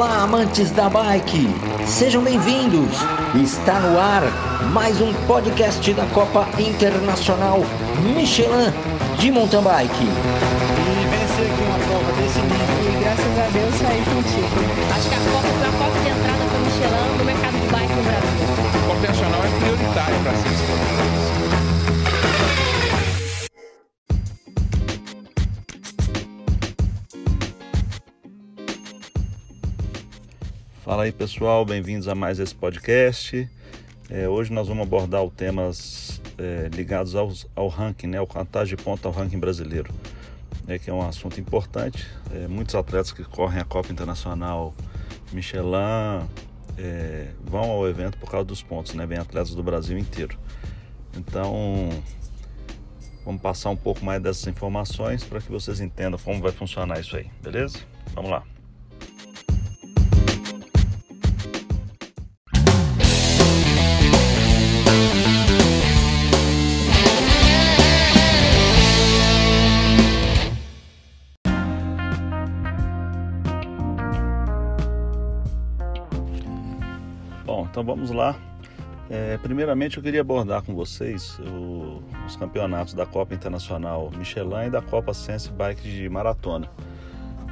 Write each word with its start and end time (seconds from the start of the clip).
Olá, 0.00 0.22
amantes 0.22 0.70
da 0.70 0.88
bike! 0.88 1.46
Sejam 1.86 2.22
bem-vindos! 2.22 2.96
Está 3.34 3.78
no 3.80 4.00
ar 4.00 4.22
mais 4.72 4.98
um 4.98 5.12
podcast 5.26 5.92
da 5.92 6.06
Copa 6.06 6.48
Internacional 6.58 7.60
Michelin 8.16 8.72
de 9.18 9.30
Mountain 9.30 9.60
Bike. 9.62 10.69
Fala 30.90 31.04
aí 31.04 31.12
pessoal, 31.12 31.64
bem-vindos 31.64 32.08
a 32.08 32.16
mais 32.16 32.40
esse 32.40 32.52
podcast. 32.52 33.48
É, 34.08 34.28
hoje 34.28 34.52
nós 34.52 34.66
vamos 34.66 34.82
abordar 34.82 35.22
os 35.22 35.32
temas 35.32 36.20
é, 36.36 36.68
ligados 36.74 37.14
aos, 37.14 37.46
ao 37.54 37.68
ranking, 37.68 38.08
né, 38.08 38.18
ao 38.18 38.26
contagem 38.26 38.76
de 38.76 38.82
ponto 38.82 39.06
ao 39.06 39.14
ranking 39.14 39.38
brasileiro, 39.38 39.94
né, 40.66 40.80
que 40.80 40.90
é 40.90 40.92
um 40.92 41.00
assunto 41.00 41.40
importante. 41.40 42.04
É, 42.34 42.48
muitos 42.48 42.74
atletas 42.74 43.12
que 43.12 43.22
correm 43.22 43.60
a 43.60 43.64
Copa 43.64 43.92
Internacional 43.92 44.74
Michelin 45.32 46.26
é, 46.76 47.28
vão 47.44 47.70
ao 47.70 47.88
evento 47.88 48.18
por 48.18 48.28
causa 48.28 48.46
dos 48.46 48.60
pontos, 48.60 48.92
né, 48.94 49.06
vem 49.06 49.18
atletas 49.18 49.54
do 49.54 49.62
Brasil 49.62 49.96
inteiro. 49.96 50.36
Então 51.16 51.88
vamos 53.24 53.40
passar 53.40 53.70
um 53.70 53.76
pouco 53.76 54.04
mais 54.04 54.20
dessas 54.20 54.44
informações 54.48 55.22
para 55.22 55.40
que 55.40 55.52
vocês 55.52 55.80
entendam 55.80 56.18
como 56.18 56.40
vai 56.40 56.50
funcionar 56.50 56.98
isso 56.98 57.16
aí, 57.16 57.30
beleza? 57.40 57.78
Vamos 58.12 58.32
lá. 58.32 58.42
Então 77.80 77.96
vamos 77.96 78.10
lá. 78.10 78.36
É, 79.08 79.38
primeiramente 79.38 79.96
eu 79.96 80.02
queria 80.02 80.20
abordar 80.20 80.62
com 80.62 80.74
vocês 80.74 81.38
o, 81.38 82.02
os 82.26 82.36
campeonatos 82.36 82.92
da 82.92 83.06
Copa 83.06 83.34
Internacional 83.34 84.10
Michelin 84.18 84.66
e 84.66 84.70
da 84.70 84.82
Copa 84.82 85.14
Sense 85.14 85.50
Bike 85.50 85.82
de 85.82 86.06
Maratona. 86.10 86.70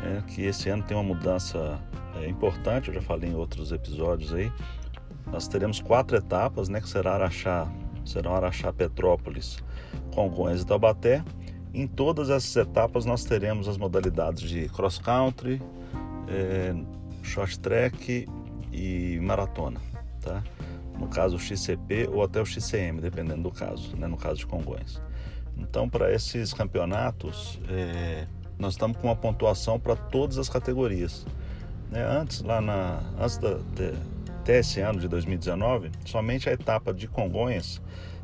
É, 0.04 0.20
que 0.30 0.42
esse 0.42 0.68
ano 0.68 0.82
tem 0.82 0.94
uma 0.94 1.02
mudança 1.02 1.80
é, 2.20 2.28
importante, 2.28 2.88
eu 2.88 2.94
já 2.94 3.00
falei 3.00 3.30
em 3.30 3.34
outros 3.34 3.72
episódios 3.72 4.34
aí. 4.34 4.52
Nós 5.32 5.48
teremos 5.48 5.80
quatro 5.80 6.14
etapas, 6.14 6.68
né, 6.68 6.78
que 6.78 6.88
será 6.88 7.14
Araxá, 7.14 7.66
serão 8.04 8.34
Araxá, 8.34 8.70
Petrópolis, 8.70 9.56
Congonhas 10.14 10.60
e 10.60 10.66
Taubaté. 10.66 11.24
Em 11.72 11.86
todas 11.86 12.28
essas 12.28 12.54
etapas 12.54 13.06
nós 13.06 13.24
teremos 13.24 13.66
as 13.66 13.78
modalidades 13.78 14.46
de 14.46 14.68
cross 14.68 14.98
country, 14.98 15.62
é, 16.28 16.74
short 17.22 17.58
track 17.60 18.28
e 18.72 19.18
maratona, 19.20 19.80
tá? 20.20 20.42
No 20.98 21.08
caso 21.08 21.36
o 21.36 21.38
XCP 21.38 22.08
ou 22.12 22.22
até 22.22 22.41
o 22.41 22.47
XCM, 22.47 23.00
dependendo 23.00 23.42
do 23.42 23.50
caso, 23.50 23.97
né? 23.97 24.06
no 24.06 24.16
caso 24.16 24.36
de 24.36 24.47
Congonhas. 24.47 25.00
Então, 25.56 25.88
para 25.88 26.12
esses 26.12 26.52
campeonatos, 26.52 27.61
é, 27.69 28.27
nós 28.58 28.74
estamos 28.74 28.96
com 28.96 29.08
uma 29.08 29.16
pontuação 29.16 29.78
para 29.78 29.96
todas 29.96 30.39
as 30.39 30.48
categorias. 30.48 31.27
Né? 31.91 32.05
Antes, 32.05 32.42
lá 32.42 32.61
na, 32.61 33.00
antes 33.19 33.39
da, 33.39 33.55
de, 33.55 33.94
até 34.40 34.58
esse 34.58 34.80
ano 34.80 35.01
de 35.01 35.08
2019, 35.08 35.90
somente 36.05 36.48
a 36.48 36.52
etapa 36.52 36.92
de 36.92 37.06
Congonhas 37.06 37.80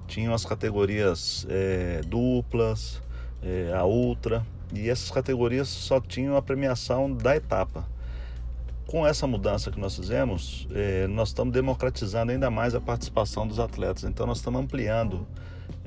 tinham 0.07 0.35
as 0.35 0.45
categorias 0.45 1.47
é, 1.49 2.01
duplas, 2.07 3.03
é, 3.43 3.73
a 3.75 3.85
ultra, 3.85 4.45
e 4.73 4.89
essas 4.89 5.11
categorias 5.11 5.69
só 5.69 6.01
tinham 6.01 6.37
a 6.37 6.43
premiação 6.43 7.13
da 7.13 7.37
etapa 7.37 7.94
com 8.87 9.07
essa 9.07 9.27
mudança 9.27 9.71
que 9.71 9.81
nós 9.81 9.97
fizemos, 9.97 10.69
eh, 10.73 11.07
nós 11.09 11.29
estamos 11.29 11.53
democratizando 11.53 12.33
ainda 12.33 12.51
mais 12.51 12.75
a 12.75 12.81
participação 12.81 13.47
dos 13.47 13.59
atletas. 13.59 14.05
Então, 14.05 14.27
nós 14.27 14.39
estamos 14.39 14.61
ampliando 14.61 15.27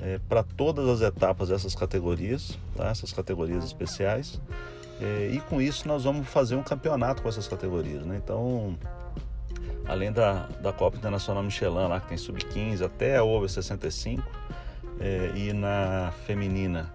eh, 0.00 0.20
para 0.28 0.42
todas 0.42 0.88
as 0.88 1.00
etapas 1.00 1.50
essas 1.50 1.74
categorias, 1.74 2.58
tá? 2.76 2.88
essas 2.88 3.12
categorias 3.12 3.64
especiais. 3.64 4.40
Eh, 5.00 5.30
e 5.34 5.40
com 5.40 5.60
isso, 5.60 5.86
nós 5.86 6.04
vamos 6.04 6.28
fazer 6.28 6.56
um 6.56 6.62
campeonato 6.62 7.22
com 7.22 7.28
essas 7.28 7.46
categorias. 7.46 8.04
Né? 8.04 8.20
Então, 8.22 8.76
além 9.86 10.10
da, 10.10 10.46
da 10.60 10.72
Copa 10.72 10.96
Internacional 10.96 11.42
Michelin, 11.42 11.88
lá 11.88 12.00
que 12.00 12.08
tem 12.08 12.18
sub-15 12.18 12.84
até 12.84 13.16
a 13.16 13.24
over 13.24 13.48
65, 13.48 14.22
e 15.36 15.52
na 15.52 16.12
feminina 16.26 16.92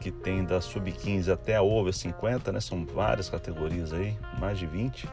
que 0.00 0.10
tem 0.10 0.42
da 0.42 0.58
sub-15 0.58 1.30
até 1.30 1.54
a 1.54 1.62
over 1.62 1.92
50, 1.92 2.50
né? 2.50 2.60
São 2.60 2.84
várias 2.84 3.28
categorias 3.28 3.92
aí, 3.92 4.16
mais 4.40 4.58
de 4.58 4.66
20. 4.66 5.06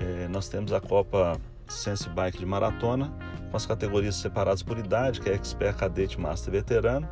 É, 0.00 0.28
nós 0.28 0.48
temos 0.48 0.72
a 0.72 0.80
Copa 0.80 1.40
Sense 1.68 2.08
Bike 2.08 2.38
de 2.38 2.46
Maratona, 2.46 3.12
com 3.50 3.56
as 3.56 3.66
categorias 3.66 4.16
separadas 4.16 4.62
por 4.62 4.78
idade, 4.78 5.20
que 5.20 5.28
é 5.28 5.34
Expert, 5.34 5.76
Cadete, 5.76 6.20
Master 6.20 6.52
Veterano, 6.52 7.08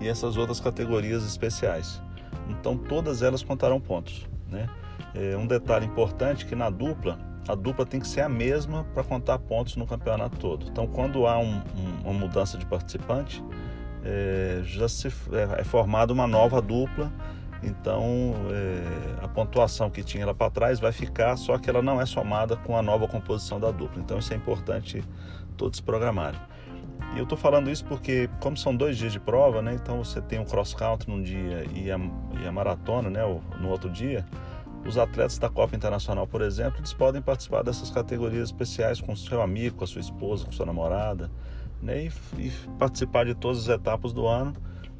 e 0.00 0.08
essas 0.08 0.36
outras 0.36 0.60
categorias 0.60 1.24
especiais. 1.24 2.00
Então 2.48 2.76
todas 2.76 3.22
elas 3.22 3.42
contarão 3.42 3.80
pontos. 3.80 4.26
Né? 4.48 4.68
É, 5.14 5.36
um 5.36 5.46
detalhe 5.46 5.86
importante 5.86 6.44
que 6.46 6.54
na 6.54 6.70
dupla, 6.70 7.18
a 7.48 7.54
dupla 7.54 7.86
tem 7.86 8.00
que 8.00 8.06
ser 8.06 8.22
a 8.22 8.28
mesma 8.28 8.84
para 8.94 9.04
contar 9.04 9.38
pontos 9.38 9.76
no 9.76 9.86
campeonato 9.86 10.36
todo. 10.38 10.66
Então 10.68 10.86
quando 10.86 11.26
há 11.26 11.38
um, 11.38 11.56
um, 11.56 12.00
uma 12.04 12.12
mudança 12.12 12.58
de 12.58 12.66
participante, 12.66 13.42
é, 14.04 14.60
já 14.64 14.88
se, 14.88 15.08
é, 15.08 15.60
é 15.60 15.64
formada 15.64 16.12
uma 16.12 16.26
nova 16.26 16.60
dupla 16.60 17.10
então 17.66 18.34
é, 18.50 19.24
a 19.24 19.28
pontuação 19.28 19.90
que 19.90 20.02
tinha 20.02 20.26
lá 20.26 20.34
para 20.34 20.50
trás 20.50 20.80
vai 20.80 20.92
ficar, 20.92 21.36
só 21.36 21.58
que 21.58 21.68
ela 21.68 21.82
não 21.82 22.00
é 22.00 22.06
somada 22.06 22.56
com 22.56 22.76
a 22.76 22.82
nova 22.82 23.08
composição 23.08 23.58
da 23.58 23.70
dupla. 23.70 24.00
Então 24.02 24.18
isso 24.18 24.32
é 24.32 24.36
importante 24.36 25.02
todos 25.56 25.80
programarem. 25.80 26.40
E 27.14 27.18
eu 27.18 27.24
estou 27.24 27.38
falando 27.38 27.70
isso 27.70 27.84
porque, 27.84 28.28
como 28.40 28.56
são 28.56 28.74
dois 28.74 28.96
dias 28.96 29.12
de 29.12 29.20
prova, 29.20 29.62
né? 29.62 29.74
Então 29.74 30.02
você 30.02 30.20
tem 30.20 30.40
o 30.40 30.44
cross 30.44 30.74
country 30.74 31.10
num 31.10 31.22
dia 31.22 31.64
e 31.72 31.90
a, 31.90 31.98
e 32.40 32.46
a 32.46 32.52
maratona, 32.52 33.08
né? 33.08 33.20
no 33.60 33.68
outro 33.68 33.88
dia. 33.90 34.26
Os 34.84 34.98
atletas 34.98 35.38
da 35.38 35.48
Copa 35.48 35.74
Internacional, 35.74 36.26
por 36.26 36.42
exemplo, 36.42 36.78
eles 36.78 36.92
podem 36.92 37.22
participar 37.22 37.62
dessas 37.62 37.90
categorias 37.90 38.48
especiais 38.48 39.00
com 39.00 39.16
seu 39.16 39.40
amigo, 39.40 39.76
com 39.76 39.84
a 39.84 39.86
sua 39.86 40.00
esposa, 40.00 40.44
com 40.44 40.52
sua 40.52 40.66
namorada, 40.66 41.30
né? 41.80 42.04
E, 42.04 42.12
e 42.38 42.50
participar 42.78 43.24
de 43.24 43.34
todas 43.34 43.68
as 43.68 43.68
etapas 43.68 44.12
do 44.12 44.26
ano 44.26 44.52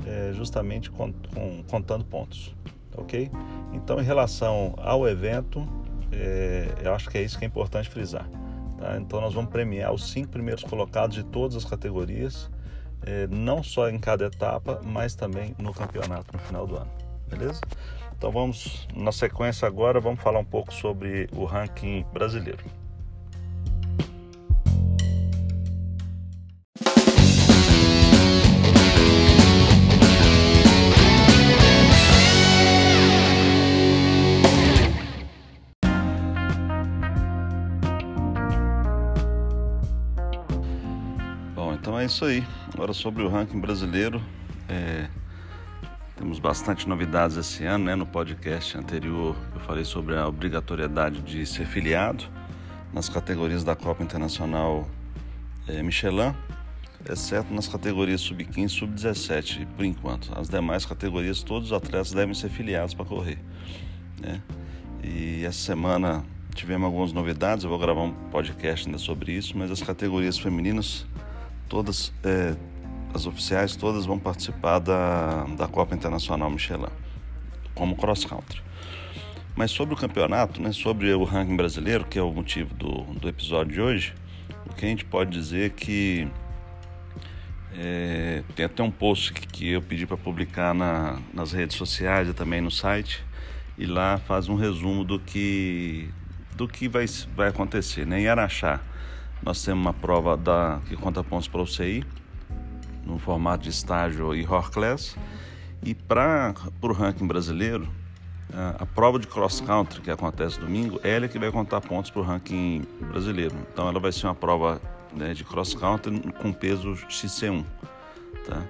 é, 0.06 0.32
justamente 0.32 0.90
com, 0.90 1.12
com, 1.12 1.62
contando 1.64 2.04
pontos, 2.04 2.54
ok? 2.96 3.30
Então, 3.72 4.00
em 4.00 4.04
relação 4.04 4.74
ao 4.78 5.08
evento, 5.08 5.66
é, 6.12 6.68
eu 6.82 6.94
acho 6.94 7.08
que 7.08 7.18
é 7.18 7.22
isso 7.22 7.38
que 7.38 7.44
é 7.44 7.48
importante 7.48 7.88
frisar. 7.88 8.28
Tá? 8.78 8.96
Então, 8.98 9.20
nós 9.20 9.34
vamos 9.34 9.50
premiar 9.50 9.92
os 9.92 10.10
cinco 10.10 10.30
primeiros 10.30 10.62
colocados 10.62 11.16
de 11.16 11.22
todas 11.22 11.56
as 11.56 11.64
categorias, 11.64 12.50
é, 13.02 13.26
não 13.26 13.62
só 13.62 13.88
em 13.88 13.98
cada 13.98 14.26
etapa, 14.26 14.80
mas 14.84 15.14
também 15.14 15.54
no 15.58 15.72
campeonato 15.72 16.32
no 16.32 16.38
final 16.38 16.66
do 16.66 16.76
ano, 16.76 16.90
beleza? 17.28 17.60
Então, 18.16 18.30
vamos 18.30 18.88
na 18.94 19.12
sequência 19.12 19.66
agora, 19.66 20.00
vamos 20.00 20.20
falar 20.20 20.38
um 20.38 20.44
pouco 20.44 20.72
sobre 20.72 21.28
o 21.32 21.44
ranking 21.44 22.04
brasileiro. 22.12 22.64
Então 41.84 41.98
é 41.98 42.06
isso 42.06 42.24
aí. 42.24 42.42
Agora 42.72 42.94
sobre 42.94 43.22
o 43.22 43.28
ranking 43.28 43.60
brasileiro, 43.60 44.18
é, 44.70 45.06
temos 46.16 46.38
bastante 46.38 46.88
novidades 46.88 47.36
esse 47.36 47.66
ano, 47.66 47.84
né? 47.84 47.94
No 47.94 48.06
podcast 48.06 48.78
anterior 48.78 49.36
eu 49.54 49.60
falei 49.60 49.84
sobre 49.84 50.16
a 50.16 50.26
obrigatoriedade 50.26 51.20
de 51.20 51.44
ser 51.44 51.66
filiado 51.66 52.24
nas 52.90 53.10
categorias 53.10 53.62
da 53.62 53.76
Copa 53.76 54.02
Internacional 54.02 54.88
é, 55.68 55.82
Michelin, 55.82 56.34
exceto 57.06 57.52
nas 57.52 57.68
categorias 57.68 58.22
sub-15 58.22 58.64
e 58.64 58.68
sub-17, 58.70 59.66
por 59.76 59.84
enquanto. 59.84 60.32
As 60.34 60.48
demais 60.48 60.86
categorias, 60.86 61.42
todos 61.42 61.70
os 61.70 61.76
atletas 61.76 62.12
devem 62.12 62.32
ser 62.32 62.48
filiados 62.48 62.94
para 62.94 63.04
correr. 63.04 63.38
Né? 64.22 64.40
E 65.02 65.44
essa 65.44 65.58
semana 65.58 66.24
tivemos 66.54 66.86
algumas 66.86 67.12
novidades, 67.12 67.62
eu 67.62 67.68
vou 67.68 67.78
gravar 67.78 68.04
um 68.04 68.14
podcast 68.30 68.86
ainda 68.86 68.96
sobre 68.96 69.32
isso, 69.32 69.52
mas 69.58 69.70
as 69.70 69.82
categorias 69.82 70.38
femininas 70.38 71.04
todas 71.74 72.12
é, 72.22 72.54
as 73.12 73.26
oficiais 73.26 73.74
todas 73.74 74.06
vão 74.06 74.16
participar 74.16 74.78
da, 74.78 75.42
da 75.56 75.66
Copa 75.66 75.92
Internacional 75.92 76.48
Michelin 76.48 76.86
como 77.74 77.96
cross 77.96 78.24
country. 78.24 78.62
Mas 79.56 79.72
sobre 79.72 79.92
o 79.92 79.96
campeonato, 79.96 80.62
né, 80.62 80.70
sobre 80.70 81.12
o 81.12 81.24
ranking 81.24 81.56
brasileiro, 81.56 82.04
que 82.04 82.16
é 82.16 82.22
o 82.22 82.32
motivo 82.32 82.72
do, 82.74 83.02
do 83.14 83.28
episódio 83.28 83.72
de 83.72 83.80
hoje, 83.80 84.14
o 84.70 84.72
que 84.72 84.86
a 84.86 84.88
gente 84.88 85.04
pode 85.04 85.32
dizer 85.32 85.66
é 85.66 85.68
que 85.68 86.28
é, 87.76 88.44
tem 88.54 88.66
até 88.66 88.80
um 88.80 88.90
post 88.90 89.32
que, 89.32 89.44
que 89.44 89.68
eu 89.70 89.82
pedi 89.82 90.06
para 90.06 90.16
publicar 90.16 90.72
na, 90.72 91.18
nas 91.32 91.50
redes 91.50 91.76
sociais 91.76 92.28
e 92.28 92.32
também 92.32 92.60
no 92.60 92.70
site, 92.70 93.24
e 93.76 93.84
lá 93.84 94.18
faz 94.18 94.48
um 94.48 94.54
resumo 94.54 95.02
do 95.02 95.18
que, 95.18 96.08
do 96.54 96.68
que 96.68 96.86
vai, 96.86 97.06
vai 97.34 97.48
acontecer. 97.48 98.06
Né? 98.06 98.20
Em 98.20 98.28
Araxá, 98.28 98.80
nós 99.44 99.62
temos 99.62 99.84
uma 99.84 99.92
prova 99.92 100.36
da, 100.36 100.80
que 100.88 100.96
conta 100.96 101.22
pontos 101.22 101.48
para 101.48 101.60
o 101.60 101.66
CI, 101.66 102.04
no 103.04 103.18
formato 103.18 103.64
de 103.64 103.70
estágio 103.70 104.34
e 104.34 104.42
Horror 104.42 104.70
Class, 104.70 105.16
e 105.82 105.94
para 105.94 106.54
o 106.80 106.92
ranking 106.92 107.26
brasileiro, 107.26 107.86
a, 108.52 108.82
a 108.82 108.86
prova 108.86 109.18
de 109.18 109.26
cross 109.26 109.60
country 109.60 110.00
que 110.00 110.10
acontece 110.10 110.58
domingo, 110.58 110.98
ela 111.04 111.26
é 111.26 111.28
que 111.28 111.38
vai 111.38 111.52
contar 111.52 111.82
pontos 111.82 112.10
para 112.10 112.22
o 112.22 112.24
ranking 112.24 112.86
brasileiro. 113.00 113.54
Então 113.70 113.86
ela 113.86 114.00
vai 114.00 114.12
ser 114.12 114.26
uma 114.26 114.34
prova 114.34 114.80
né, 115.12 115.34
de 115.34 115.44
cross 115.44 115.74
country 115.74 116.18
com 116.40 116.50
peso 116.50 116.94
XC1, 116.94 117.64
tá? 118.46 118.62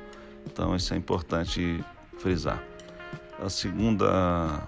Então 0.45 0.75
isso 0.75 0.93
é 0.93 0.97
importante 0.97 1.85
frisar. 2.19 2.61
A 3.41 3.49
segunda 3.49 4.61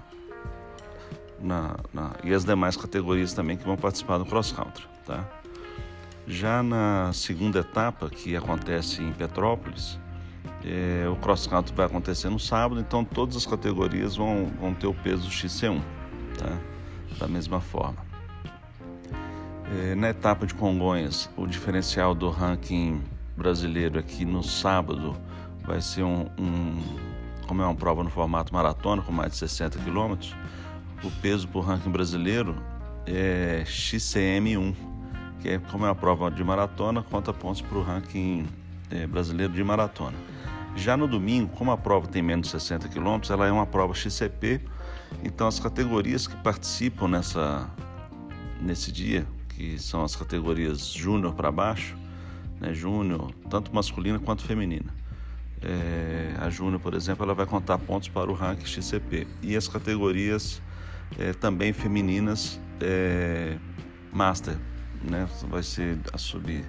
na, 1.40 1.76
na, 1.92 2.12
e 2.22 2.32
as 2.32 2.44
demais 2.44 2.76
categorias 2.76 3.32
também 3.32 3.56
que 3.56 3.64
vão 3.64 3.76
participar 3.76 4.18
do 4.18 4.24
cross 4.24 4.52
country, 4.52 4.86
tá? 5.04 5.28
Já 6.26 6.62
na 6.62 7.12
segunda 7.12 7.60
etapa 7.60 8.10
que 8.10 8.34
acontece 8.34 9.02
em 9.02 9.12
Petrópolis, 9.12 9.98
é, 10.64 11.08
o 11.08 11.14
cross 11.16 11.46
country 11.46 11.72
vai 11.74 11.86
acontecer 11.86 12.28
no 12.28 12.38
sábado, 12.38 12.80
então 12.80 13.04
todas 13.04 13.36
as 13.36 13.46
categorias 13.46 14.16
vão, 14.16 14.50
vão 14.60 14.74
ter 14.74 14.88
o 14.88 14.94
peso 14.94 15.30
XC1, 15.30 15.80
tá? 16.36 16.58
da 17.18 17.28
mesma 17.28 17.60
forma. 17.60 18.04
É, 19.72 19.94
na 19.94 20.10
etapa 20.10 20.46
de 20.46 20.54
Congonhas, 20.54 21.30
o 21.36 21.46
diferencial 21.46 22.14
do 22.14 22.28
ranking 22.28 23.00
brasileiro 23.36 23.98
aqui 23.98 24.24
no 24.24 24.42
sábado 24.42 25.16
vai 25.64 25.80
ser 25.80 26.02
um, 26.02 26.28
um 26.38 26.82
como 27.46 27.62
é 27.62 27.64
uma 27.64 27.74
prova 27.74 28.02
no 28.02 28.10
formato 28.10 28.52
maratona 28.52 29.02
com 29.02 29.12
mais 29.12 29.32
de 29.32 29.38
60 29.38 29.78
quilômetros, 29.78 30.34
o 31.04 31.10
peso 31.22 31.46
para 31.46 31.58
o 31.58 31.60
ranking 31.60 31.90
brasileiro 31.90 32.56
é 33.06 33.62
XCM1, 33.66 34.74
que 35.46 35.70
como 35.70 35.84
é 35.84 35.88
uma 35.88 35.94
prova 35.94 36.28
de 36.28 36.42
maratona, 36.42 37.02
conta 37.02 37.32
pontos 37.32 37.62
para 37.62 37.78
o 37.78 37.82
ranking 37.82 38.46
é, 38.90 39.06
brasileiro 39.06 39.52
de 39.52 39.62
maratona. 39.62 40.16
Já 40.74 40.96
no 40.96 41.06
domingo, 41.06 41.48
como 41.56 41.70
a 41.70 41.76
prova 41.76 42.08
tem 42.08 42.20
menos 42.20 42.48
de 42.48 42.52
60 42.52 42.88
km, 42.88 43.20
ela 43.30 43.46
é 43.46 43.52
uma 43.52 43.66
prova 43.66 43.94
XCP, 43.94 44.60
então 45.22 45.46
as 45.46 45.60
categorias 45.60 46.26
que 46.26 46.36
participam 46.36 47.08
nessa, 47.08 47.70
nesse 48.60 48.90
dia, 48.90 49.26
que 49.50 49.78
são 49.78 50.02
as 50.02 50.16
categorias 50.16 50.88
júnior 50.88 51.32
para 51.32 51.50
baixo, 51.52 51.96
né, 52.60 52.74
júnior, 52.74 53.32
tanto 53.48 53.72
masculina 53.72 54.18
quanto 54.18 54.42
feminina. 54.42 54.92
É, 55.62 56.34
a 56.38 56.50
júnior, 56.50 56.80
por 56.80 56.92
exemplo, 56.92 57.24
ela 57.24 57.34
vai 57.34 57.46
contar 57.46 57.78
pontos 57.78 58.08
para 58.08 58.30
o 58.30 58.34
ranking 58.34 58.66
XCP. 58.66 59.26
E 59.42 59.56
as 59.56 59.66
categorias 59.66 60.60
é, 61.18 61.32
também 61.32 61.72
femininas, 61.72 62.60
é, 62.80 63.56
master, 64.12 64.56
né, 65.08 65.28
vai 65.48 65.62
ser 65.62 65.98
a 66.12 66.18
subir 66.18 66.64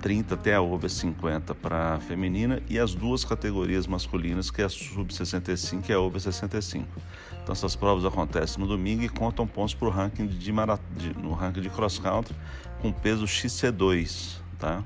30 0.00 0.34
até 0.34 0.54
a 0.54 0.60
over 0.60 0.88
50 0.88 1.54
para 1.54 1.98
feminina 2.00 2.62
e 2.68 2.78
as 2.78 2.94
duas 2.94 3.24
categorias 3.24 3.86
masculinas, 3.86 4.50
que 4.50 4.62
é 4.62 4.64
a 4.64 4.68
sub 4.68 5.12
65 5.12 5.90
e 5.90 5.94
a 5.94 6.00
over 6.00 6.20
65. 6.20 6.86
Então 7.42 7.52
essas 7.52 7.74
provas 7.74 8.04
acontecem 8.04 8.60
no 8.60 8.66
domingo 8.66 9.02
e 9.02 9.08
contam 9.08 9.46
pontos 9.46 9.74
para 9.74 9.88
o 9.88 9.90
ranking 9.90 10.26
de, 10.26 10.52
marat... 10.52 10.80
de, 10.96 11.14
no 11.18 11.32
ranking 11.32 11.60
de 11.60 11.70
cross 11.70 11.98
country 11.98 12.34
com 12.80 12.92
peso 12.92 13.24
XC2, 13.24 14.38
tá? 14.58 14.84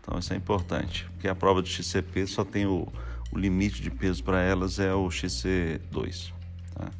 Então 0.00 0.18
isso 0.18 0.32
é 0.32 0.36
importante, 0.36 1.08
porque 1.12 1.28
a 1.28 1.34
prova 1.34 1.62
de 1.62 1.70
XCP 1.70 2.26
só 2.26 2.44
tem 2.44 2.66
o, 2.66 2.88
o 3.30 3.38
limite 3.38 3.80
de 3.80 3.90
peso 3.90 4.22
para 4.24 4.40
elas 4.40 4.78
é 4.78 4.92
o 4.92 5.06
XC2. 5.06 6.32
Tá? 6.74 6.90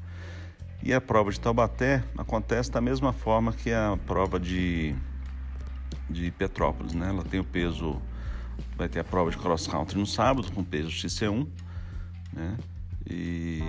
E 0.83 0.95
a 0.95 1.01
prova 1.01 1.31
de 1.31 1.41
Taubaté 1.41 2.05
acontece 2.17 2.71
da 2.71 2.81
mesma 2.81 3.13
forma 3.13 3.53
que 3.53 3.73
a 3.73 3.99
prova 4.07 4.39
de 4.39 4.95
de 6.09 6.31
Petrópolis, 6.31 6.95
né? 6.95 7.09
Ela 7.09 7.23
tem 7.23 7.41
o 7.41 7.45
peso, 7.45 8.01
vai 8.77 8.89
ter 8.89 9.01
a 9.01 9.05
prova 9.05 9.31
de 9.31 9.37
cross 9.37 9.67
country 9.67 9.99
no 9.99 10.07
sábado 10.07 10.51
com 10.53 10.63
peso 10.63 10.89
XC1, 10.91 11.47
né? 12.33 12.57
E, 13.09 13.63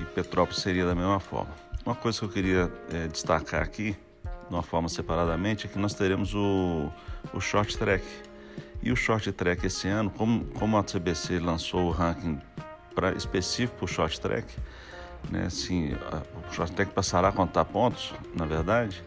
e 0.00 0.04
Petrópolis 0.14 0.60
seria 0.60 0.86
da 0.86 0.94
mesma 0.94 1.20
forma. 1.20 1.54
Uma 1.84 1.94
coisa 1.94 2.18
que 2.18 2.24
eu 2.24 2.28
queria 2.28 2.72
é, 2.92 3.08
destacar 3.08 3.62
aqui, 3.62 3.92
de 4.48 4.54
uma 4.54 4.62
forma 4.62 4.88
separadamente, 4.88 5.66
é 5.66 5.68
que 5.68 5.78
nós 5.78 5.94
teremos 5.94 6.34
o, 6.34 6.90
o 7.32 7.40
short 7.40 7.76
track. 7.76 8.04
E 8.82 8.92
o 8.92 8.96
short 8.96 9.30
track 9.32 9.66
esse 9.66 9.88
ano, 9.88 10.10
como, 10.10 10.44
como 10.46 10.76
a 10.76 10.84
CBC 10.84 11.38
lançou 11.38 11.86
o 11.86 11.90
ranking 11.90 12.40
pra, 12.94 13.12
específico 13.12 13.78
para 13.78 13.84
o 13.84 13.88
short 13.88 14.20
track, 14.20 14.46
né, 15.30 15.44
assim, 15.46 15.92
a, 15.94 16.48
o 16.48 16.52
short 16.52 16.72
track 16.74 16.92
passará 16.92 17.28
a 17.28 17.32
contar 17.32 17.64
pontos, 17.64 18.12
na 18.34 18.46
verdade, 18.46 19.02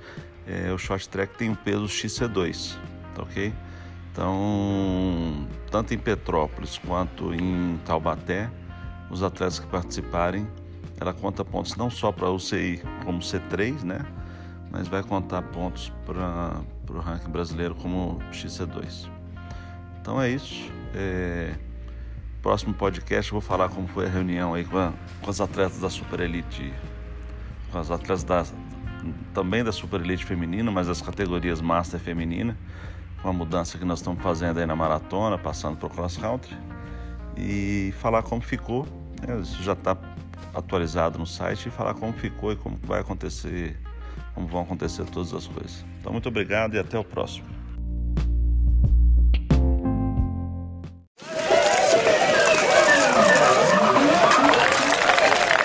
é, 0.48 0.72
o 0.72 0.78
short 0.78 1.08
track 1.10 1.38
tem 1.38 1.50
um 1.50 1.56
peso 1.56 1.86
XC2, 1.86 2.78
tá 3.14 3.24
ok? 3.24 3.54
Então, 4.12 5.48
tanto 5.70 5.94
em 5.94 5.98
Petrópolis 5.98 6.78
quanto 6.78 7.34
em 7.34 7.78
Taubaté, 7.84 8.50
os 9.10 9.22
atletas 9.22 9.60
que 9.60 9.68
participarem, 9.68 10.48
ela 11.00 11.14
conta 11.14 11.44
pontos 11.44 11.76
não 11.76 11.90
só 11.90 12.12
para 12.12 12.30
o 12.30 12.36
UCI 12.36 12.82
como 13.04 13.20
C3, 13.20 13.84
né? 13.84 14.06
Mas 14.72 14.88
vai 14.88 15.04
contar 15.04 15.42
pontos 15.42 15.92
para 16.06 16.62
o 16.90 17.00
ranking 17.00 17.30
brasileiro 17.30 17.76
como 17.76 18.20
XC2. 18.32 19.10
Então 20.00 20.22
é 20.22 20.30
isso. 20.30 20.72
É... 20.94 21.54
Próximo 22.42 22.74
podcast 22.74 23.32
eu 23.32 23.40
vou 23.40 23.42
falar 23.42 23.70
como 23.70 23.88
foi 23.88 24.06
a 24.06 24.10
reunião 24.10 24.54
aí 24.54 24.64
com, 24.64 24.78
a, 24.78 24.94
com 25.22 25.30
as 25.30 25.42
atletas 25.42 25.80
da 25.80 25.90
Super 25.90 26.20
Elite, 26.20 26.72
com 27.72 27.80
as 27.80 27.90
atletas 27.90 28.24
da, 28.24 28.46
também 29.34 29.64
da 29.64 29.72
Super 29.72 30.02
Elite 30.02 30.26
feminina, 30.26 30.72
mas 30.72 30.88
das 30.88 31.02
categorias 31.02 31.62
Master 31.62 32.00
feminina, 32.00 32.58
com 33.22 33.30
a 33.30 33.34
mudança 33.34 33.78
que 33.78 33.86
nós 33.86 34.00
estamos 34.00 34.22
fazendo 34.22 34.60
aí 34.60 34.66
na 34.66 34.76
maratona, 34.76 35.38
passando 35.38 35.78
para 35.78 35.88
o 35.88 35.90
cross 35.90 36.18
country, 36.18 36.56
e 37.38 37.94
falar 38.00 38.24
como 38.24 38.42
ficou, 38.42 38.88
né? 39.22 39.40
isso 39.40 39.62
já 39.64 39.74
está 39.74 39.98
atualizado 40.54 41.18
no 41.18 41.26
site, 41.26 41.68
e 41.68 41.72
falar 41.72 41.94
como 41.94 42.14
ficou 42.14 42.52
e 42.52 42.56
como 42.56 42.78
vai 42.84 43.02
acontecer, 43.02 43.78
como 44.34 44.48
vão 44.48 44.62
acontecer 44.62 45.06
todas 45.06 45.34
as 45.34 45.48
coisas. 45.48 45.86
Então, 46.00 46.12
muito 46.12 46.30
obrigado 46.30 46.76
e 46.76 46.80
até 46.80 46.98
o 46.98 47.04
próximo. 47.04 47.55